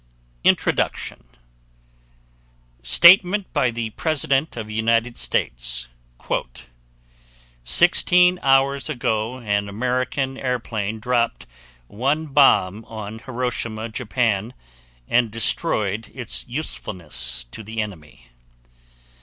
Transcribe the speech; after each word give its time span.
INTRODUCTION 0.43 1.23
Statement 2.81 3.53
by 3.53 3.69
the 3.69 3.91
President 3.91 4.57
of 4.57 4.65
the 4.65 4.73
United 4.73 5.15
States: 5.15 5.89
"Sixteen 7.63 8.39
hours 8.41 8.89
ago 8.89 9.37
an 9.37 9.69
American 9.69 10.39
airplane 10.39 10.99
dropped 10.99 11.45
one 11.85 12.25
bomb 12.25 12.83
on 12.85 13.19
Hiroshima, 13.19 13.89
Japan, 13.89 14.55
and 15.07 15.29
destroyed 15.29 16.09
its 16.15 16.45
usefulness 16.47 17.45
to 17.51 17.61
the 17.61 17.79
enemy. 17.79 18.29